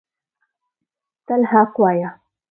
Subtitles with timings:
[1.27, 2.09] تل حق وایه